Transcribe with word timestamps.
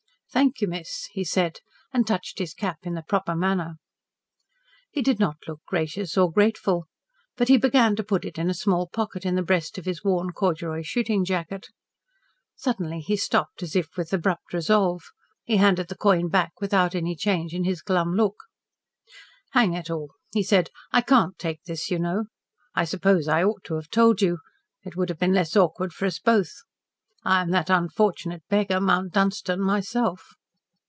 "Thank 0.33 0.61
you, 0.61 0.67
miss," 0.69 1.09
he 1.11 1.25
said, 1.25 1.59
and 1.91 2.07
touched 2.07 2.39
his 2.39 2.53
cap 2.53 2.77
in 2.83 2.93
the 2.93 3.01
proper 3.03 3.35
manner. 3.35 3.75
He 4.89 5.01
did 5.01 5.19
not 5.19 5.35
look 5.45 5.59
gracious 5.67 6.17
or 6.17 6.31
grateful, 6.31 6.85
but 7.35 7.49
he 7.49 7.57
began 7.57 7.97
to 7.97 8.03
put 8.03 8.23
it 8.23 8.37
in 8.37 8.49
a 8.49 8.53
small 8.53 8.87
pocket 8.87 9.25
in 9.25 9.35
the 9.35 9.41
breast 9.43 9.77
of 9.77 9.83
his 9.83 10.05
worn 10.05 10.31
corduroy 10.31 10.83
shooting 10.83 11.25
jacket. 11.25 11.67
Suddenly 12.55 13.01
he 13.01 13.17
stopped, 13.17 13.61
as 13.61 13.75
if 13.75 13.97
with 13.97 14.13
abrupt 14.13 14.53
resolve. 14.53 15.03
He 15.43 15.57
handed 15.57 15.89
the 15.89 15.97
coin 15.97 16.29
back 16.29 16.53
without 16.61 16.95
any 16.95 17.13
change 17.13 17.53
of 17.53 17.65
his 17.65 17.81
glum 17.81 18.15
look. 18.15 18.37
"Hang 19.49 19.73
it 19.73 19.89
all," 19.89 20.13
he 20.33 20.43
said, 20.43 20.69
"I 20.93 21.01
can't 21.01 21.37
take 21.37 21.63
this, 21.65 21.91
you 21.91 21.99
know. 21.99 22.27
I 22.73 22.85
suppose 22.85 23.27
I 23.27 23.43
ought 23.43 23.65
to 23.65 23.75
have 23.75 23.89
told 23.89 24.21
you. 24.21 24.37
It 24.85 24.95
would 24.95 25.09
have 25.09 25.19
been 25.19 25.33
less 25.33 25.57
awkward 25.57 25.91
for 25.91 26.05
us 26.05 26.19
both. 26.19 26.53
I 27.23 27.41
am 27.43 27.51
that 27.51 27.69
unfortunate 27.69 28.41
beggar, 28.49 28.81
Mount 28.81 29.13
Dunstan, 29.13 29.61
myself." 29.61 30.29